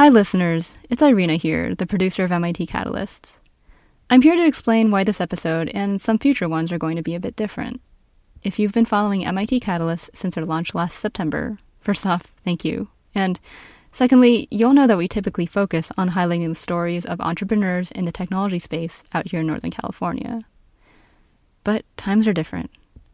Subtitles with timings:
[0.00, 0.78] Hi, listeners.
[0.88, 3.38] It's Irina here, the producer of MIT Catalysts.
[4.08, 7.14] I'm here to explain why this episode and some future ones are going to be
[7.14, 7.82] a bit different.
[8.42, 12.88] If you've been following MIT Catalysts since our launch last September, first off, thank you.
[13.14, 13.38] And
[13.92, 18.10] secondly, you'll know that we typically focus on highlighting the stories of entrepreneurs in the
[18.10, 20.40] technology space out here in Northern California.
[21.62, 22.70] But times are different.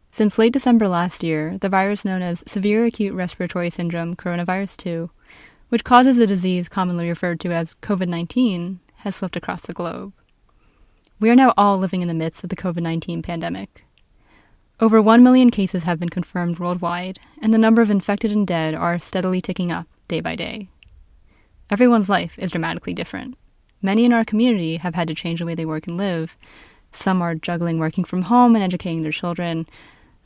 [0.09, 5.09] Since late December last year, the virus known as severe acute respiratory syndrome coronavirus 2,
[5.69, 10.13] which causes a disease commonly referred to as COVID 19, has swept across the globe.
[11.19, 13.85] We are now all living in the midst of the COVID 19 pandemic.
[14.79, 18.75] Over 1 million cases have been confirmed worldwide, and the number of infected and dead
[18.75, 20.69] are steadily ticking up day by day.
[21.69, 23.35] Everyone's life is dramatically different.
[23.81, 26.37] Many in our community have had to change the way they work and live.
[26.91, 29.67] Some are juggling working from home and educating their children,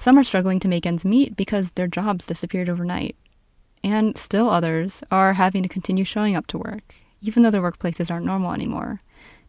[0.02, 3.16] some are struggling to make ends meet because their jobs disappeared overnight.
[3.84, 8.12] And still others are having to continue showing up to work, even though their workplaces
[8.12, 9.00] aren't normal anymore,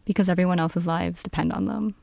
[0.05, 1.95] because everyone else's lives depend on them.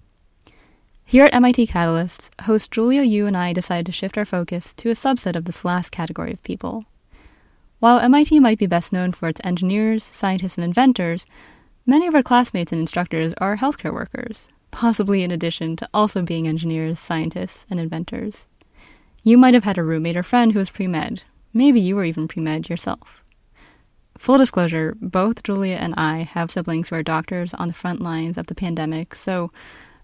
[1.05, 4.91] Here at MIT Catalysts, host Julia Yoo and I decided to shift our focus to
[4.91, 6.85] a subset of this last category of people.
[7.81, 11.27] While MIT might be best known for its engineers, scientists, and inventors,
[11.85, 16.47] many of our classmates and instructors are healthcare workers, possibly in addition to also being
[16.47, 18.47] engineers, scientists, and inventors.
[19.25, 21.25] You might have had a roommate or friend who was pre med.
[21.53, 23.23] Maybe you were even pre med yourself.
[24.19, 28.37] Full disclosure, both Julia and I have siblings who are doctors on the front lines
[28.37, 29.51] of the pandemic, so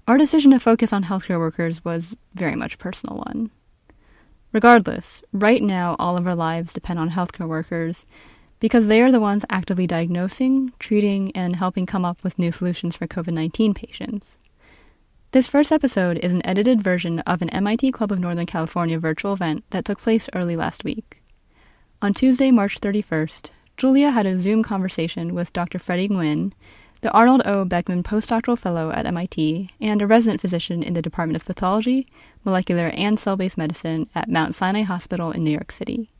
[0.08, 3.50] our decision to focus on healthcare workers was very much a personal one.
[4.52, 8.06] Regardless, right now all of our lives depend on healthcare workers
[8.58, 12.96] because they are the ones actively diagnosing, treating, and helping come up with new solutions
[12.96, 14.38] for COVID 19 patients.
[15.32, 19.34] This first episode is an edited version of an MIT Club of Northern California virtual
[19.34, 21.20] event that took place early last week.
[22.02, 25.78] On Tuesday, March 31st, Julia had a Zoom conversation with Dr.
[25.78, 26.52] Freddy Nguyen,
[27.00, 27.64] the Arnold O.
[27.64, 32.06] Beckman Postdoctoral Fellow at MIT and a resident physician in the Department of Pathology,
[32.44, 36.10] Molecular, and Cell Based Medicine at Mount Sinai Hospital in New York City.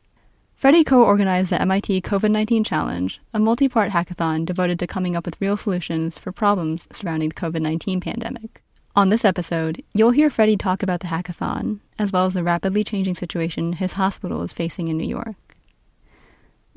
[0.54, 5.14] Freddy co organized the MIT COVID 19 Challenge, a multi part hackathon devoted to coming
[5.14, 8.62] up with real solutions for problems surrounding the COVID 19 pandemic.
[8.94, 12.82] On this episode, you'll hear Freddy talk about the hackathon, as well as the rapidly
[12.82, 15.36] changing situation his hospital is facing in New York.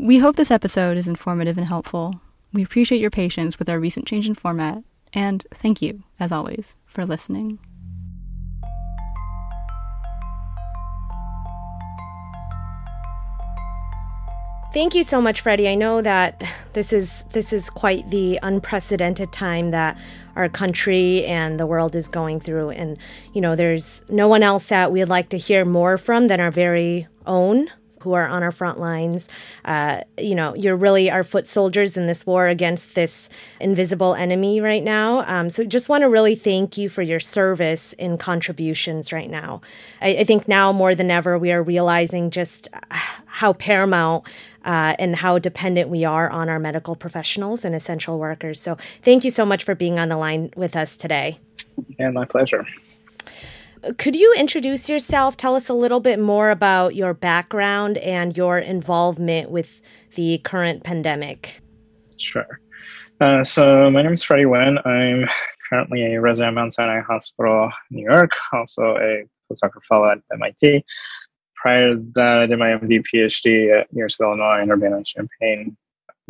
[0.01, 2.21] We hope this episode is informative and helpful.
[2.53, 6.77] We appreciate your patience with our recent change in format, and thank you, as always,
[6.85, 7.59] for listening.
[14.73, 15.67] Thank you so much, Freddy.
[15.67, 19.97] I know that this is this is quite the unprecedented time that
[20.37, 22.97] our country and the world is going through, and
[23.33, 26.51] you know, there's no one else that we'd like to hear more from than our
[26.51, 27.69] very own
[28.03, 29.27] who are on our front lines.
[29.65, 33.29] Uh, you know, you're really our foot soldiers in this war against this
[33.59, 35.25] invisible enemy right now.
[35.27, 39.61] Um, so just want to really thank you for your service and contributions right now.
[40.01, 42.67] I, I think now more than ever, we are realizing just
[43.25, 44.25] how paramount
[44.65, 48.59] uh, and how dependent we are on our medical professionals and essential workers.
[48.59, 51.39] So thank you so much for being on the line with us today.
[51.97, 52.65] Yeah, my pleasure.
[53.97, 55.37] Could you introduce yourself?
[55.37, 59.81] Tell us a little bit more about your background and your involvement with
[60.15, 61.61] the current pandemic.
[62.17, 62.59] Sure.
[63.21, 64.85] Uh, so, my name is Freddy Nguyen.
[64.85, 65.29] I'm
[65.69, 70.83] currently a resident at Mount Sinai Hospital, New York, also a postdoctoral fellow at MIT.
[71.55, 75.77] Prior to that, I did my MD PhD at University of Illinois in Urbana-Champaign.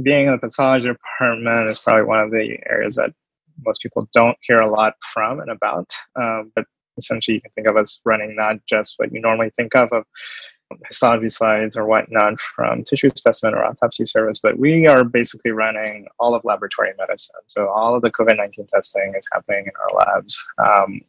[0.01, 3.11] Being in the pathology department is probably one of the areas that
[3.65, 5.91] most people don't hear a lot from and about.
[6.15, 6.65] Um, but
[6.99, 10.05] essentially you can think of as running not just what you normally think of of
[10.87, 16.07] histology slides or whatnot from tissue specimen or autopsy service, but we are basically running
[16.19, 17.41] all of laboratory medicine.
[17.47, 20.47] So all of the COVID 19 testing is happening in our labs.
[20.63, 21.01] Um,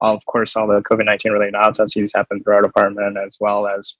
[0.00, 3.66] all, of course, all the COVID 19 related autopsies happen through our department, as well
[3.66, 3.96] as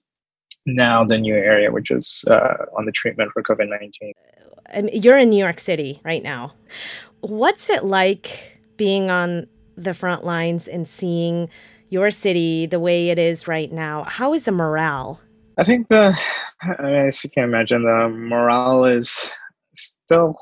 [0.67, 4.13] now the new area, which is uh, on the treatment for COVID 19.
[4.67, 6.55] And You're in New York City right now.
[7.21, 9.47] What's it like being on
[9.77, 11.49] the front lines and seeing
[11.89, 15.21] your city the way it is right now, how is the morale?
[15.59, 16.19] I think the,
[16.63, 19.31] I mean, as you can imagine, the morale is
[19.75, 20.37] still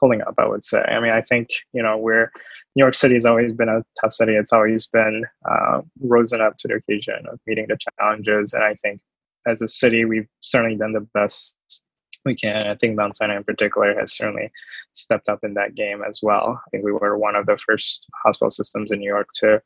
[0.00, 0.80] holding up, I would say.
[0.80, 2.30] I mean, I think, you know, we're,
[2.74, 4.32] New York City has always been a tough city.
[4.32, 8.54] It's always been uh, risen up to the occasion of meeting the challenges.
[8.54, 9.02] And I think
[9.46, 11.54] as a city, we've certainly done the best
[12.24, 12.66] we can.
[12.66, 14.50] I think Mount Sinai in particular has certainly
[14.92, 16.60] stepped up in that game as well.
[16.66, 19.60] I think we were one of the first hospital systems in New York to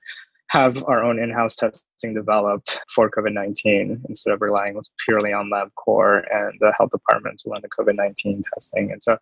[0.49, 6.53] have our own in-house testing developed for COVID-19 instead of relying purely on LabCorp and
[6.61, 8.93] the health department to run the COVID-19 testing.
[8.93, 9.19] And so,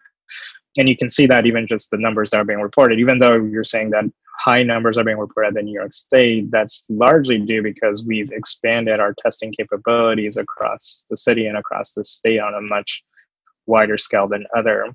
[0.76, 3.36] and you can see that even just the numbers that are being reported, even though
[3.36, 4.04] you're saying that
[4.38, 9.00] high numbers are being reported in New York State, that's largely due because we've expanded
[9.00, 13.02] our testing capabilities across the city and across the state on a much
[13.66, 14.86] wider scale than other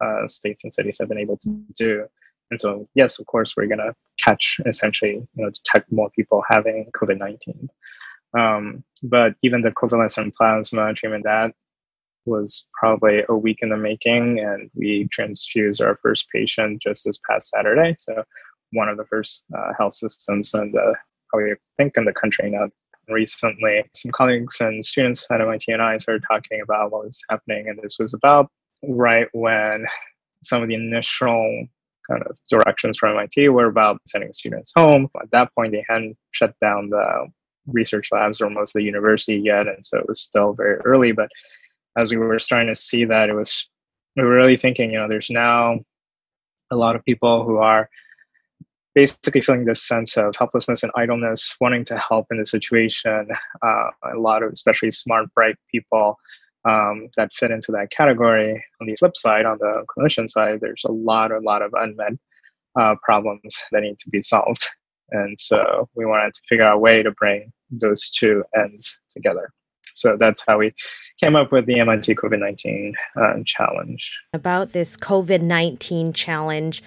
[0.00, 2.06] uh, states and cities have been able to do.
[2.50, 6.42] And so, yes, of course, we're going to catch essentially, you know, detect more people
[6.48, 7.68] having COVID 19.
[8.38, 11.52] Um, but even the convalescent plasma treatment, that
[12.26, 14.40] was probably a week in the making.
[14.40, 17.94] And we transfused our first patient just this past Saturday.
[17.98, 18.22] So,
[18.72, 20.74] one of the first uh, health systems and
[21.28, 22.68] probably I think in the country now.
[23.08, 27.68] Recently, some colleagues and students at MIT and I started talking about what was happening,
[27.68, 28.50] and this was about
[28.82, 29.86] right when
[30.42, 31.66] some of the initial
[32.08, 35.08] kind of directions from MIT were about sending students home.
[35.20, 37.28] At that point, they hadn't shut down the
[37.66, 41.12] research labs or most of the university yet, and so it was still very early.
[41.12, 41.30] But
[41.96, 43.66] as we were starting to see that, it was
[44.16, 45.78] we were really thinking, you know, there's now
[46.70, 47.88] a lot of people who are
[48.94, 53.28] basically feeling this sense of helplessness and idleness, wanting to help in the situation.
[53.62, 56.18] Uh, a lot of, especially smart, bright people
[56.68, 58.64] um, that fit into that category.
[58.80, 62.14] On the flip side, on the clinician side, there's a lot, a lot of unmet
[62.78, 64.64] uh, problems that need to be solved.
[65.10, 69.50] And so we wanted to figure out a way to bring those two ends together.
[69.94, 70.74] So that's how we
[71.18, 74.12] came up with the MIT COVID 19 uh, challenge.
[74.32, 76.82] About this COVID 19 challenge,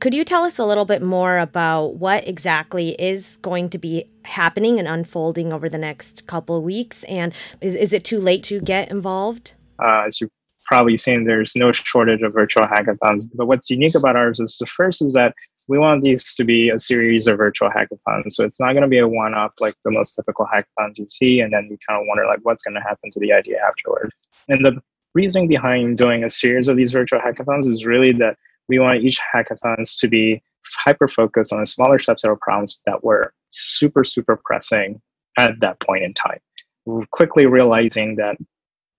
[0.00, 4.06] could you tell us a little bit more about what exactly is going to be
[4.24, 7.04] happening and unfolding over the next couple of weeks?
[7.04, 9.52] And is, is it too late to get involved?
[9.78, 10.30] Uh, as you've
[10.66, 13.24] probably seen, there's no shortage of virtual hackathons.
[13.34, 15.34] But what's unique about ours is the first is that
[15.68, 18.32] we want these to be a series of virtual hackathons.
[18.32, 21.08] So it's not going to be a one off like the most typical hackathons you
[21.08, 21.40] see.
[21.40, 24.12] And then you kind of wonder, like, what's going to happen to the idea afterward.
[24.48, 24.80] And the
[25.14, 28.38] reasoning behind doing a series of these virtual hackathons is really that
[28.70, 30.40] we want each hackathons to be
[30.84, 35.02] hyper focused on a smaller subset of problems that were super, super pressing
[35.36, 36.38] at that point in time.
[36.86, 38.36] We're quickly realizing that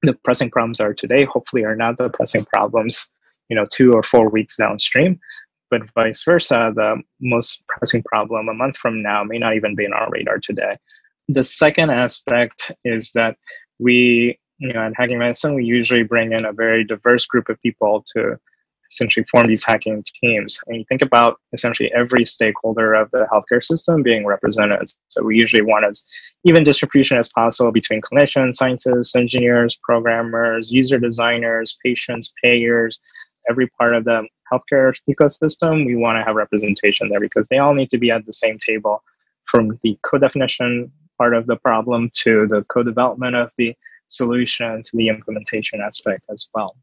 [0.03, 3.07] the pressing problems are today hopefully are not the pressing problems,
[3.47, 5.18] you know, two or four weeks downstream.
[5.69, 9.85] But vice versa, the most pressing problem a month from now may not even be
[9.85, 10.75] in our radar today.
[11.29, 13.38] The second aspect is that
[13.79, 17.62] we, you know, in hacking medicine, we usually bring in a very diverse group of
[17.62, 18.38] people to
[18.91, 20.59] essentially form these hacking teams.
[20.67, 24.91] And you think about essentially every stakeholder of the healthcare system being represented.
[25.07, 26.03] So we usually want as
[26.43, 32.99] even distribution as possible between clinicians, scientists, engineers, programmers, user designers, patients, payers,
[33.49, 35.85] every part of the healthcare ecosystem.
[35.85, 38.59] We want to have representation there because they all need to be at the same
[38.59, 39.03] table
[39.45, 43.75] from the co-definition part of the problem to the co-development of the
[44.07, 46.75] solution to the implementation aspect as well.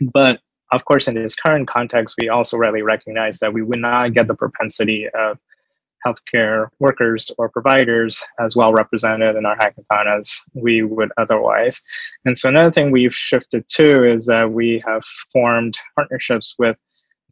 [0.00, 0.40] But
[0.72, 4.26] of course, in this current context, we also really recognize that we would not get
[4.26, 5.38] the propensity of
[6.04, 11.82] healthcare workers or providers as well represented in our hackathon as we would otherwise.
[12.24, 15.02] And so another thing we've shifted to is that we have
[15.32, 16.78] formed partnerships with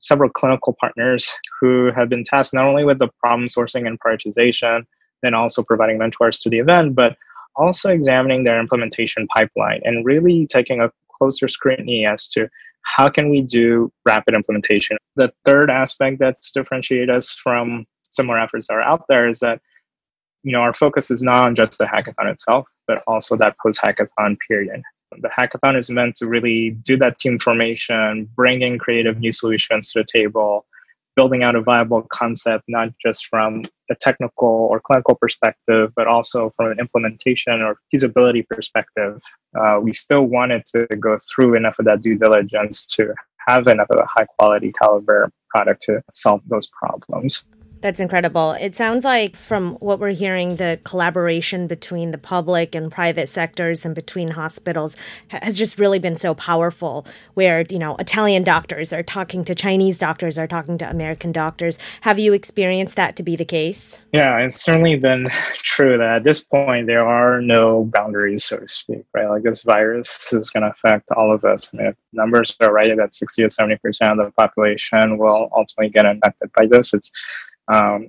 [0.00, 1.30] several clinical partners
[1.60, 4.84] who have been tasked not only with the problem sourcing and prioritization,
[5.22, 7.16] then also providing mentors to the event, but
[7.56, 12.48] also examining their implementation pipeline and really taking a closer scrutiny as to
[12.84, 14.96] how can we do rapid implementation?
[15.16, 19.60] The third aspect that's differentiate us from similar efforts that are out there is that
[20.42, 23.80] you know our focus is not on just the hackathon itself, but also that post
[23.82, 24.82] hackathon period.
[25.20, 29.92] The hackathon is meant to really do that team formation, bring in creative new solutions
[29.92, 30.66] to the table,
[31.16, 36.52] building out a viable concept, not just from a technical or clinical perspective, but also
[36.56, 39.20] from an implementation or feasibility perspective.
[39.58, 43.14] Uh, we still wanted to go through enough of that due diligence to
[43.46, 47.44] have enough of a high quality caliber product to solve those problems.
[47.84, 48.52] That's incredible.
[48.52, 53.84] It sounds like, from what we're hearing, the collaboration between the public and private sectors
[53.84, 54.96] and between hospitals
[55.28, 57.06] has just really been so powerful.
[57.34, 61.76] Where, you know, Italian doctors are talking to Chinese doctors, are talking to American doctors.
[62.00, 64.00] Have you experienced that to be the case?
[64.14, 68.66] Yeah, it's certainly been true that at this point, there are no boundaries, so to
[68.66, 69.28] speak, right?
[69.28, 71.70] Like this virus is going to affect all of us.
[71.74, 73.76] Mean, if numbers are right that 60 or 70%
[74.12, 77.12] of the population will ultimately get infected by this, it's
[77.72, 78.08] um,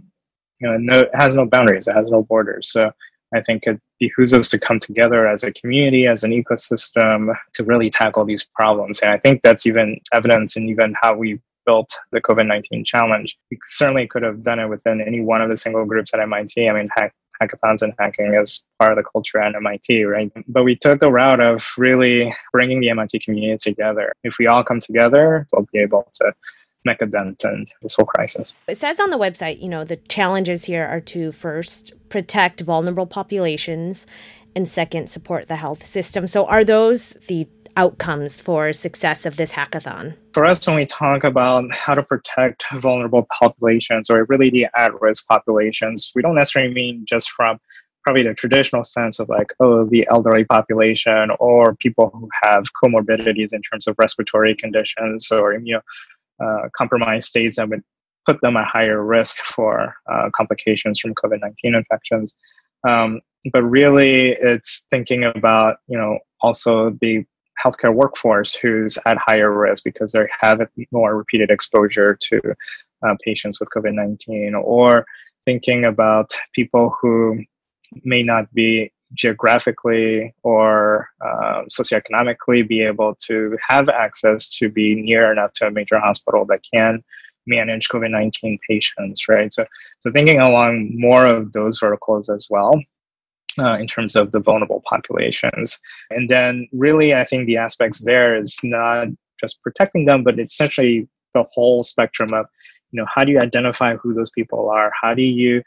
[0.59, 2.71] you know, no, it has no boundaries, it has no borders.
[2.71, 2.91] So
[3.33, 7.63] I think it behooves us to come together as a community, as an ecosystem, to
[7.63, 8.99] really tackle these problems.
[8.99, 13.35] And I think that's even evidence in even how we built the COVID 19 challenge.
[13.51, 16.69] We certainly could have done it within any one of the single groups at MIT.
[16.69, 20.31] I mean, hack, hackathons and hacking is part of the culture at MIT, right?
[20.47, 24.13] But we took the route of really bringing the MIT community together.
[24.23, 26.33] If we all come together, we'll be able to
[26.85, 28.53] make a dent in this whole crisis.
[28.67, 33.07] It says on the website, you know, the challenges here are to first protect vulnerable
[33.07, 34.05] populations
[34.55, 36.27] and second support the health system.
[36.27, 40.15] So are those the outcomes for success of this hackathon?
[40.33, 44.99] For us, when we talk about how to protect vulnerable populations or really the at
[45.01, 47.59] risk populations, we don't necessarily mean just from
[48.03, 53.51] probably the traditional sense of like, oh, the elderly population or people who have comorbidities
[53.51, 55.81] in terms of respiratory conditions or you know,
[56.43, 57.83] uh, compromised states that would
[58.25, 62.35] put them at higher risk for uh, complications from COVID 19 infections.
[62.87, 63.21] Um,
[63.53, 67.23] but really, it's thinking about, you know, also the
[67.63, 70.59] healthcare workforce who's at higher risk because they have
[70.91, 72.41] more repeated exposure to
[73.07, 75.05] uh, patients with COVID 19, or
[75.45, 77.39] thinking about people who
[78.03, 85.31] may not be geographically or uh, socioeconomically be able to have access to be near
[85.31, 87.03] enough to a major hospital that can
[87.47, 89.51] manage COVID 19 patients, right?
[89.53, 89.65] So,
[89.99, 92.73] so thinking along more of those verticals as well
[93.59, 95.79] uh, in terms of the vulnerable populations.
[96.09, 99.07] And then, really, I think the aspects there is not
[99.39, 102.45] just protecting them, but essentially the whole spectrum of,
[102.91, 104.91] you know, how do you identify who those people are?
[104.99, 105.61] How do you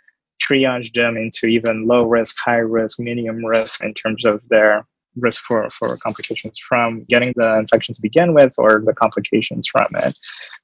[0.48, 4.86] triage them into even low risk, high risk, medium risk in terms of their
[5.16, 9.88] risk for, for complications from getting the infection to begin with or the complications from
[9.96, 10.16] it.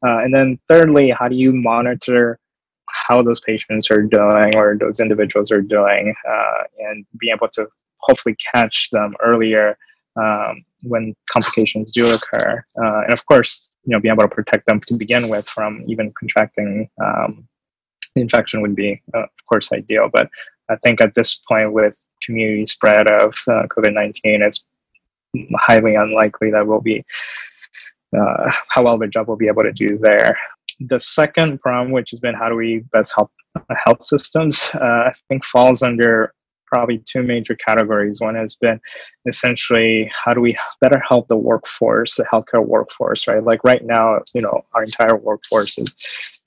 [0.07, 2.38] Uh, and then thirdly, how do you monitor
[2.91, 7.67] how those patients are doing or those individuals are doing uh, and be able to
[7.99, 9.76] hopefully catch them earlier
[10.17, 12.64] um, when complications do occur.
[12.79, 15.83] Uh, and of course, you know, being able to protect them to begin with from
[15.87, 17.47] even contracting um,
[18.14, 20.09] the infection would be, uh, of course, ideal.
[20.12, 20.28] But
[20.71, 24.66] I think at this point, with community spread of uh, COVID 19, it's
[25.56, 27.04] highly unlikely that we'll be,
[28.16, 30.37] uh, how well the job will be able to do there
[30.80, 33.30] the second problem, which has been how do we best help
[33.85, 36.35] health systems, uh, I think falls under
[36.75, 38.21] probably two major categories.
[38.21, 38.81] One has been
[39.26, 43.43] essentially how do we better help the workforce, the healthcare workforce, right?
[43.43, 45.95] Like right now, you know, our entire workforce is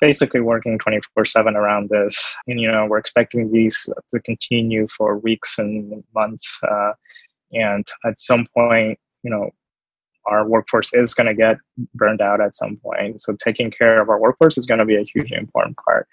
[0.01, 2.35] basically working 24 7 around this.
[2.47, 6.59] And, you know, we're expecting these to continue for weeks and months.
[6.69, 6.91] Uh,
[7.53, 9.49] and at some point, you know,
[10.25, 11.55] our workforce is going to get
[11.95, 13.21] burned out at some point.
[13.21, 16.05] So taking care of our workforce is going to be a hugely important part.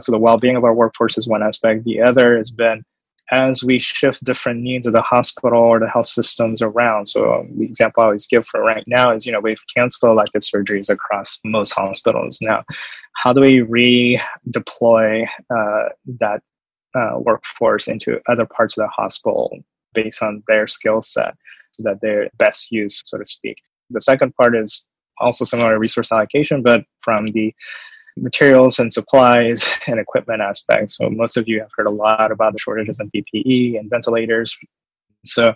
[0.00, 1.84] So the well-being of our workforce is one aspect.
[1.84, 2.82] The other has been
[3.30, 7.06] as we shift different needs of the hospital or the health systems around.
[7.06, 10.12] So um, the example I always give for right now is, you know, we've canceled
[10.12, 12.38] elective surgeries across most hospitals.
[12.40, 12.64] Now,
[13.14, 16.42] how do we redeploy uh, that
[16.94, 19.56] uh, workforce into other parts of the hospital
[19.94, 21.34] based on their skill set?
[21.72, 23.62] so that they're best used, so to speak.
[23.90, 24.86] The second part is
[25.18, 27.54] also similar resource allocation, but from the
[28.20, 30.90] materials and supplies and equipment aspect.
[30.92, 34.56] So most of you have heard a lot about the shortages in PPE and ventilators.
[35.24, 35.54] So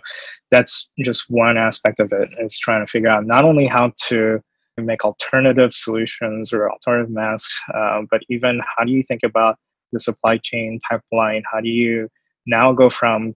[0.51, 4.39] that's just one aspect of it is trying to figure out not only how to
[4.77, 9.57] make alternative solutions or alternative masks, uh, but even how do you think about
[9.91, 11.43] the supply chain pipeline?
[11.51, 12.09] How do you
[12.45, 13.33] now go from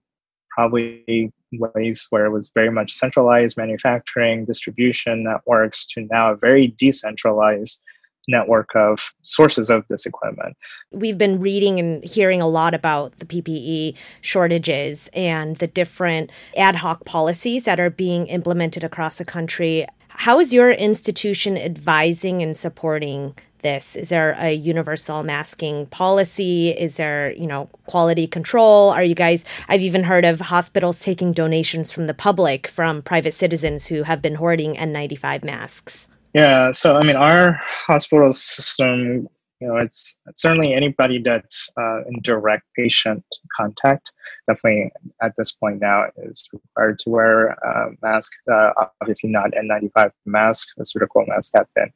[0.50, 6.76] probably ways where it was very much centralized manufacturing, distribution networks to now a very
[6.78, 7.82] decentralized
[8.30, 10.56] network of sources of this equipment.
[10.92, 16.78] We've been reading and hearing a lot about the PPE shortages and the different ad
[16.78, 19.86] hoc policies that are being implemented across the country.
[20.10, 23.96] How is your institution advising and supporting this?
[23.96, 26.70] Is there a universal masking policy?
[26.70, 28.90] Is there, you know, quality control?
[28.90, 33.34] Are you guys, I've even heard of hospitals taking donations from the public, from private
[33.34, 36.08] citizens who have been hoarding N95 masks.
[36.34, 39.28] Yeah, so I mean, our hospital system,
[39.60, 43.24] you know, it's, certainly anybody that's uh, in direct patient
[43.58, 44.12] contact,
[44.48, 48.32] definitely at this point now is required to wear a mask.
[48.52, 48.72] Uh,
[49.02, 51.92] obviously, not N95 mask, a surgical mask have been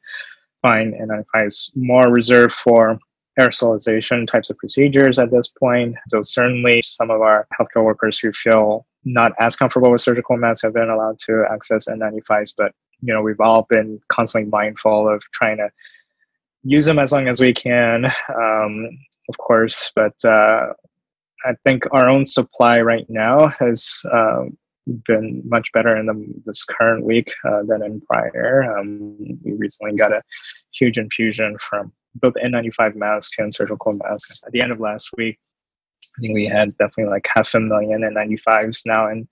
[0.64, 2.98] fine and I is more reserved for
[3.38, 5.96] aerosolization types of procedures at this point.
[6.08, 10.62] So certainly some of our healthcare workers who feel not as comfortable with surgical masks
[10.62, 12.72] have been allowed to access N95s, but
[13.04, 15.68] you know, we've all been constantly mindful of trying to
[16.62, 18.88] use them as long as we can, um,
[19.28, 19.92] of course.
[19.94, 20.72] But uh,
[21.44, 24.44] I think our own supply right now has uh,
[25.06, 28.74] been much better in the, this current week uh, than in prior.
[28.78, 30.22] Um, we recently got a
[30.72, 34.40] huge infusion from both N95 masks and surgical masks.
[34.46, 35.38] At the end of last week,
[36.16, 39.26] I think we had definitely like half a million N95s now in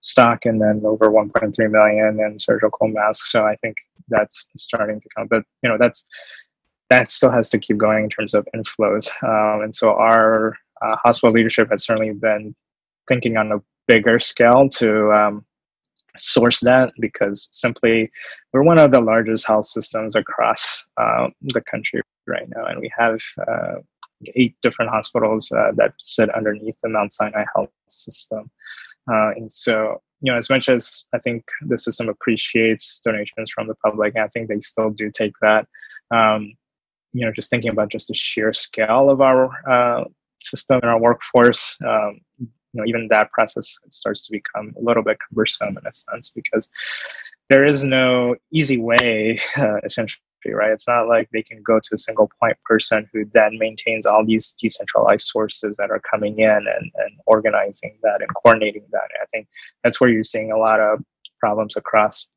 [0.00, 3.32] stock, and then over 1.3 million in surgical masks.
[3.32, 3.76] So I think
[4.08, 5.28] that's starting to come.
[5.28, 6.06] But you know, that's
[6.90, 9.08] that still has to keep going in terms of inflows.
[9.22, 12.54] Um, and so our uh, hospital leadership has certainly been
[13.08, 15.44] thinking on a bigger scale to um,
[16.16, 18.10] source that because simply
[18.52, 22.90] we're one of the largest health systems across uh, the country right now, and we
[22.96, 23.76] have uh,
[24.34, 28.50] eight different hospitals uh, that sit underneath the Mount Sinai Health System.
[29.10, 33.68] Uh, and so, you know, as much as I think the system appreciates donations from
[33.68, 35.66] the public, I think they still do take that.
[36.10, 36.54] Um,
[37.12, 40.04] you know, just thinking about just the sheer scale of our uh,
[40.42, 45.02] system and our workforce, um, you know, even that process starts to become a little
[45.02, 46.70] bit cumbersome in a sense because
[47.48, 50.20] there is no easy way, uh, essentially,
[50.52, 50.70] right?
[50.70, 54.24] It's not like they can go to a single point person who then maintains all
[54.24, 59.08] these decentralized sources that are coming in and, and organizing that and coordinating that.
[59.14, 59.48] And I think
[59.82, 61.02] that's where you're seeing a lot of
[61.40, 62.28] problems across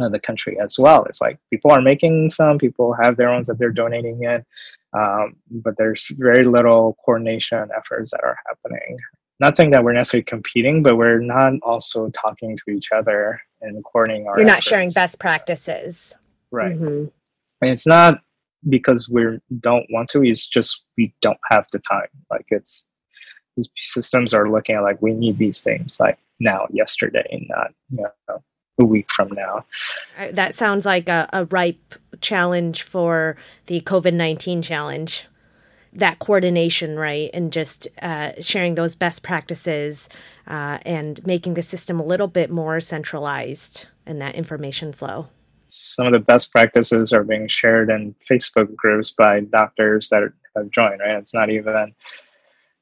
[0.00, 1.04] uh, the country as well.
[1.04, 4.44] It's like people are making some, people have their own that they're donating in,
[4.92, 8.98] um, but there's very little coordination efforts that are happening.
[9.38, 13.84] Not saying that we're necessarily competing, but we're not also talking to each other and
[13.84, 14.38] coordinating our.
[14.38, 14.66] You're not efforts.
[14.66, 16.14] sharing best practices,
[16.50, 16.74] right?
[16.74, 17.06] Mm-hmm.
[17.60, 18.20] And it's not
[18.68, 22.08] because we don't want to; it's just we don't have the time.
[22.30, 22.86] Like it's
[23.56, 28.06] these systems are looking at like we need these things like now, yesterday, not you
[28.28, 28.42] know
[28.78, 29.64] a week from now.
[30.32, 33.36] That sounds like a, a ripe challenge for
[33.66, 35.24] the COVID 19 challenge.
[35.92, 37.30] That coordination, right?
[37.32, 40.10] And just uh, sharing those best practices
[40.46, 45.28] uh, and making the system a little bit more centralized in that information flow.
[45.66, 50.22] Some of the best practices are being shared in Facebook groups by doctors that
[50.56, 51.16] have joined, right?
[51.18, 51.94] It's not even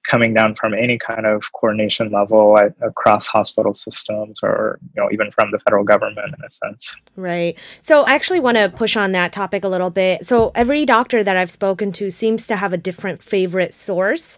[0.04, 5.10] coming down from any kind of coordination level at, across hospital systems or you know
[5.10, 6.94] even from the federal government in a sense.
[7.16, 7.58] Right.
[7.80, 10.26] So i actually want to push on that topic a little bit.
[10.26, 14.36] So every doctor that i've spoken to seems to have a different favorite source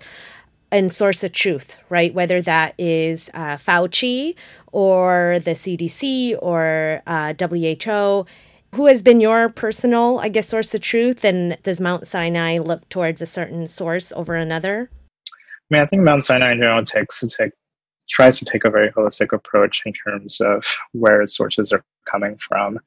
[0.70, 2.12] and source of truth right?
[2.12, 4.34] Whether that is uh, fauci
[4.72, 8.26] or the cdc or uh, who
[8.74, 11.24] who has been your personal i guess source of truth?
[11.24, 14.90] And does mount sinai look towards a certain source over another?
[15.70, 17.52] I mean, I think Mount Sinai in general takes take
[18.08, 22.38] tries to take a very holistic approach in terms of where its sources are coming
[22.48, 22.78] from.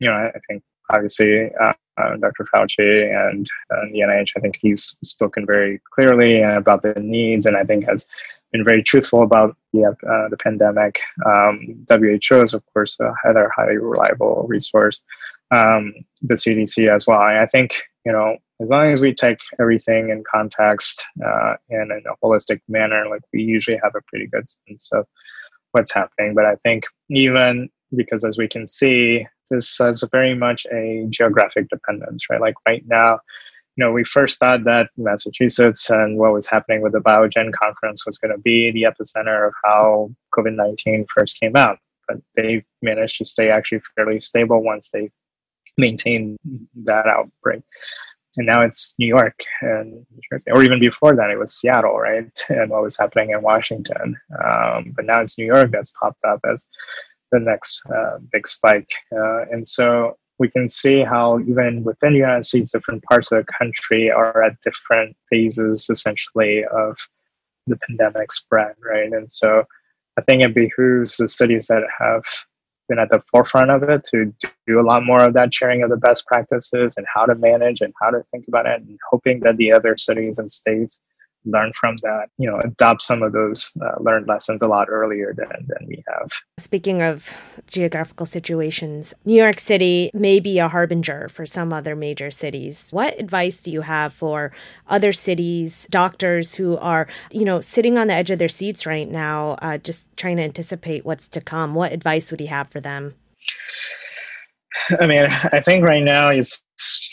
[0.00, 2.46] You know, I, I think obviously uh, uh, Dr.
[2.54, 3.48] Fauci and,
[3.92, 8.06] the NIH, I think he's spoken very clearly about the needs, and I think has
[8.52, 11.00] been very truthful about the uh, the pandemic.
[11.26, 15.02] Um, WHO is, of course, another highly reliable resource.
[15.50, 17.20] Um, the CDC as well.
[17.20, 17.74] And I think
[18.06, 22.60] you know as long as we take everything in context uh, and in a holistic
[22.68, 25.06] manner, like we usually have a pretty good sense of
[25.72, 26.34] what's happening.
[26.34, 31.68] But I think even because as we can see, this is very much a geographic
[31.68, 32.40] dependence, right?
[32.40, 33.18] Like right now,
[33.76, 38.06] you know, we first thought that Massachusetts and what was happening with the Biogen conference
[38.06, 41.78] was going to be the epicenter of how COVID 19 first came out.
[42.06, 45.10] But they managed to stay actually fairly stable once they
[45.76, 46.38] maintained
[46.84, 47.62] that outbreak
[48.36, 50.04] and now it's New York and
[50.48, 52.26] or even before that it was Seattle, right?
[52.48, 54.16] And what was happening in Washington.
[54.44, 56.68] Um, but now it's New York that's popped up as
[57.34, 62.18] the next uh, big spike, uh, and so we can see how even within the
[62.18, 66.96] United States, different parts of the country are at different phases, essentially, of
[67.66, 69.12] the pandemic spread, right?
[69.12, 69.64] And so
[70.18, 72.24] I think it behooves the cities that have
[72.88, 74.32] been at the forefront of it to
[74.66, 77.80] do a lot more of that sharing of the best practices and how to manage
[77.80, 81.00] and how to think about it and hoping that the other cities and states
[81.44, 85.34] learn from that you know adopt some of those uh, learned lessons a lot earlier
[85.36, 86.30] than, than we have.
[86.58, 87.28] Speaking of
[87.66, 92.88] geographical situations new york city may be a harbinger for some other major cities.
[92.90, 94.52] What advice do you have for
[94.88, 99.10] other cities doctors who are you know sitting on the edge of their seats right
[99.10, 101.74] now uh, just trying to anticipate what's to come?
[101.74, 103.14] What advice would you have for them
[105.00, 106.64] I mean, I think right now is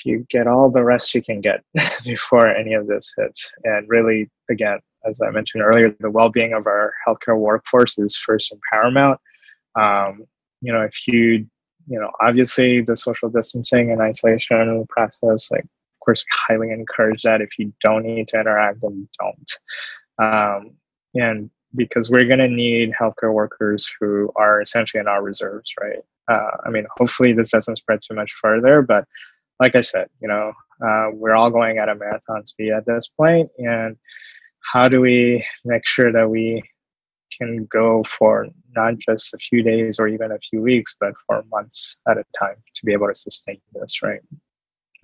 [0.04, 1.64] you get all the rest you can get
[2.04, 3.54] before any of this hits.
[3.64, 8.52] And really, again, as I mentioned earlier, the well-being of our healthcare workforce is first
[8.52, 9.20] and paramount.
[9.80, 10.26] Um,
[10.62, 11.48] you know, if you,
[11.88, 17.24] you know, obviously the social distancing and isolation process, like, of course, we highly encourage
[17.24, 17.42] that.
[17.42, 19.52] If you don't need to interact, then don't.
[20.22, 20.72] Um,
[21.16, 26.00] and because we're going to need healthcare workers who are essentially in our reserves, right?
[26.30, 29.06] Uh, I mean, hopefully this doesn't spread too much further, but
[29.60, 30.54] like I said, you know,
[30.86, 33.96] uh, we're all going at a marathon speed at this point, and
[34.72, 36.64] how do we make sure that we
[37.38, 41.44] can go for not just a few days or even a few weeks, but for
[41.52, 44.22] months at a time to be able to sustain this, right?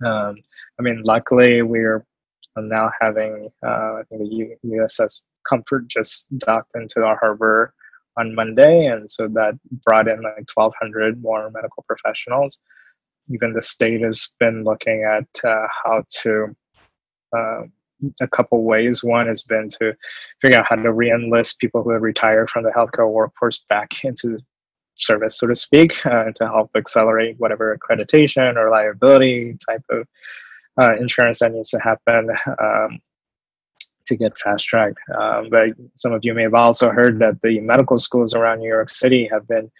[0.04, 0.36] Um,
[0.78, 2.04] I mean, luckily we're
[2.56, 7.72] now having, uh, I think the USS Comfort just docked into our harbor
[8.18, 12.60] on Monday, and so that brought in like 1,200 more medical professionals.
[13.30, 16.56] Even the state has been looking at uh, how to
[17.36, 17.62] uh,
[18.20, 19.04] a couple ways.
[19.04, 19.94] One has been to
[20.40, 24.38] figure out how to re-enlist people who have retired from the healthcare workforce back into
[24.96, 30.06] service, so to speak, uh, to help accelerate whatever accreditation or liability type of
[30.80, 32.30] uh, insurance that needs to happen
[32.62, 32.98] um,
[34.08, 34.98] to get fast tracked.
[35.18, 38.68] Um, but some of you may have also heard that the medical schools around New
[38.68, 39.70] York City have been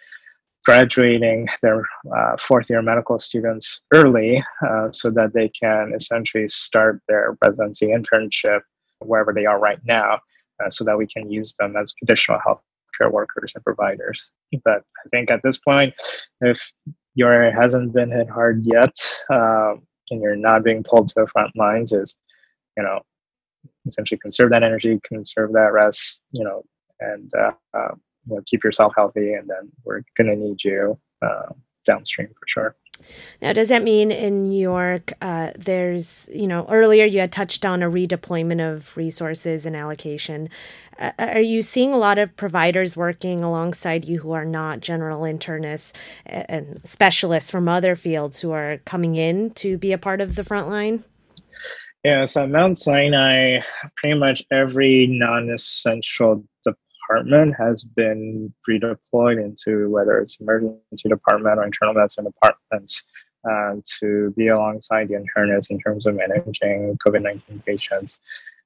[0.65, 1.83] graduating their
[2.15, 7.87] uh, fourth year medical students early uh, so that they can essentially start their residency
[7.87, 8.61] internship
[8.99, 10.19] wherever they are right now
[10.63, 14.29] uh, so that we can use them as additional healthcare workers and providers.
[14.63, 15.93] But I think at this point,
[16.41, 16.71] if
[17.15, 18.95] your area hasn't been hit hard yet
[19.31, 22.15] um, and you're not being pulled to the front lines, is
[22.77, 23.01] you know
[23.85, 26.63] essentially conserve that energy, conserve that rest, you know,
[26.99, 27.95] and uh, uh,
[28.27, 31.53] you know, keep yourself healthy, and then we're going to need you uh,
[31.85, 32.75] downstream for sure.
[33.41, 37.65] Now, does that mean in New York, uh, there's, you know, earlier you had touched
[37.65, 40.49] on a redeployment of resources and allocation.
[40.99, 45.21] Uh, are you seeing a lot of providers working alongside you who are not general
[45.21, 45.93] internists
[46.25, 50.43] and specialists from other fields who are coming in to be a part of the
[50.43, 51.03] front line?
[52.03, 53.59] Yeah, so at Mount Sinai,
[53.97, 61.65] pretty much every non essential department has been redeployed into whether it's emergency department or
[61.65, 63.05] internal medicine departments
[63.49, 68.19] uh, to be alongside the internists in terms of managing COVID 19 patients.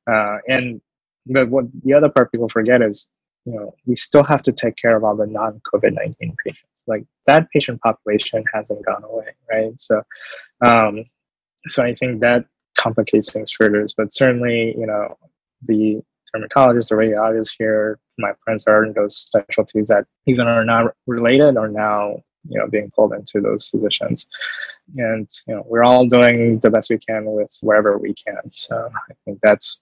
[0.08, 0.80] Uh, and
[1.26, 3.10] but what the other part people forget is,
[3.46, 6.84] you know, we still have to take care of all the non COVID 19 patients.
[6.86, 9.80] Like that patient population hasn't gone away, right?
[9.80, 10.04] So,
[10.63, 11.06] um,
[11.67, 12.46] so I think that
[12.77, 13.86] complicates things further.
[13.97, 15.17] But certainly, you know,
[15.65, 16.01] the
[16.36, 21.57] dermatologists or radiologists here, my friends are in those specialties that even are not related
[21.57, 24.27] are now you know being pulled into those positions.
[24.97, 28.51] And you know we're all doing the best we can with wherever we can.
[28.51, 29.81] So i think that's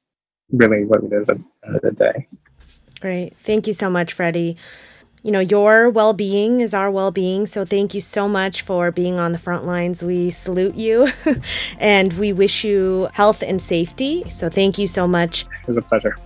[0.52, 2.28] really what it is at the end of the day.
[3.00, 3.36] Great.
[3.44, 4.58] Thank you so much freddy
[5.24, 7.46] you know, your well being is our well being.
[7.46, 10.04] So thank you so much for being on the front lines.
[10.04, 11.12] We salute you
[11.78, 14.28] and we wish you health and safety.
[14.30, 15.44] So thank you so much.
[15.44, 16.18] It was a pleasure.